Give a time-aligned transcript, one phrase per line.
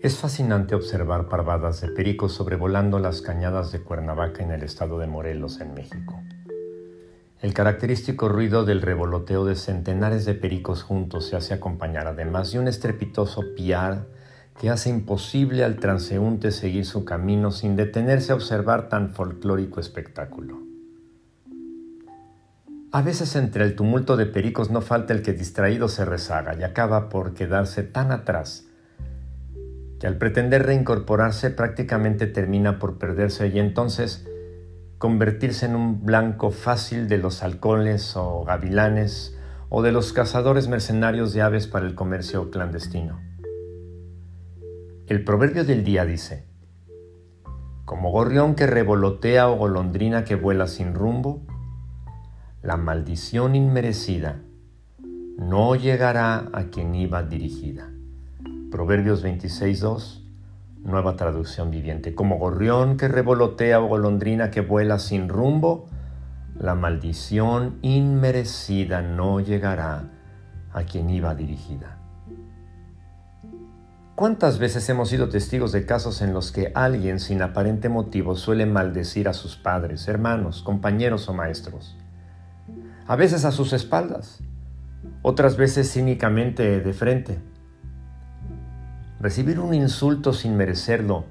[0.00, 5.08] Es fascinante observar parvadas de pericos sobrevolando las cañadas de Cuernavaca en el estado de
[5.08, 6.22] Morelos, en México.
[7.40, 12.60] El característico ruido del revoloteo de centenares de pericos juntos se hace acompañar además de
[12.60, 14.06] un estrepitoso piar
[14.60, 20.62] que hace imposible al transeúnte seguir su camino sin detenerse a observar tan folclórico espectáculo.
[22.92, 26.62] A veces entre el tumulto de pericos no falta el que distraído se rezaga y
[26.62, 28.67] acaba por quedarse tan atrás
[29.98, 34.26] que al pretender reincorporarse prácticamente termina por perderse y entonces
[34.98, 39.36] convertirse en un blanco fácil de los halcones o gavilanes
[39.68, 43.20] o de los cazadores mercenarios de aves para el comercio clandestino.
[45.06, 46.46] El proverbio del día dice,
[47.84, 51.46] como gorrión que revolotea o golondrina que vuela sin rumbo,
[52.62, 54.42] la maldición inmerecida
[55.38, 57.90] no llegará a quien iba dirigida.
[58.70, 60.20] Proverbios 26.2,
[60.84, 62.14] nueva traducción viviente.
[62.14, 65.86] Como gorrión que revolotea o golondrina que vuela sin rumbo,
[66.54, 70.10] la maldición inmerecida no llegará
[70.74, 71.96] a quien iba dirigida.
[74.14, 78.66] ¿Cuántas veces hemos sido testigos de casos en los que alguien sin aparente motivo suele
[78.66, 81.96] maldecir a sus padres, hermanos, compañeros o maestros?
[83.06, 84.40] A veces a sus espaldas,
[85.22, 87.38] otras veces cínicamente de frente
[89.20, 91.24] Recibir un insulto sin merecerlo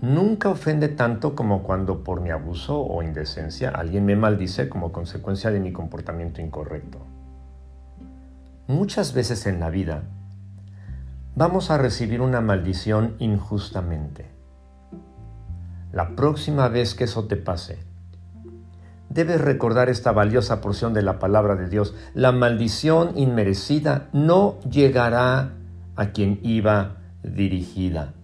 [0.00, 5.50] nunca ofende tanto como cuando por mi abuso o indecencia alguien me maldice como consecuencia
[5.50, 6.98] de mi comportamiento incorrecto.
[8.68, 10.02] Muchas veces en la vida
[11.34, 14.26] vamos a recibir una maldición injustamente.
[15.90, 17.78] La próxima vez que eso te pase,
[19.08, 21.94] debes recordar esta valiosa porción de la palabra de Dios.
[22.14, 25.54] La maldición inmerecida no llegará
[25.96, 26.97] a quien iba
[27.34, 28.14] dirigida.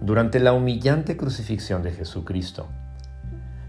[0.00, 2.68] Durante la humillante crucifixión de Jesucristo,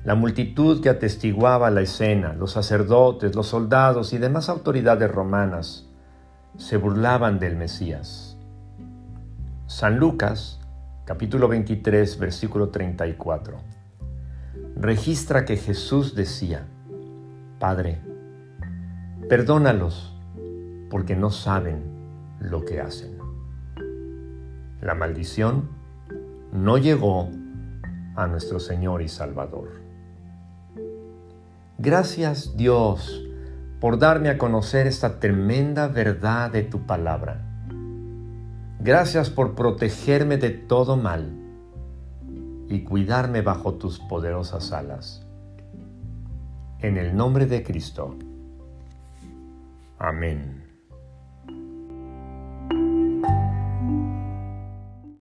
[0.04, 5.88] la multitud que atestiguaba la escena, los sacerdotes, los soldados y demás autoridades romanas,
[6.58, 8.38] se burlaban del Mesías.
[9.68, 10.60] San Lucas,
[11.06, 13.58] capítulo 23, versículo 34,
[14.76, 16.66] registra que Jesús decía,
[17.60, 18.02] Padre,
[19.30, 20.18] perdónalos
[20.90, 21.84] porque no saben
[22.40, 23.18] lo que hacen.
[24.82, 25.70] La maldición
[26.52, 27.30] no llegó
[28.16, 29.70] a nuestro Señor y Salvador.
[31.78, 33.24] Gracias Dios
[33.80, 37.42] por darme a conocer esta tremenda verdad de tu palabra.
[38.80, 41.38] Gracias por protegerme de todo mal
[42.68, 45.28] y cuidarme bajo tus poderosas alas.
[46.80, 48.16] En el nombre de Cristo.
[50.00, 50.61] Amén.